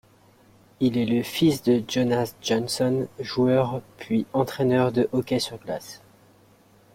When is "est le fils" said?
0.97-1.61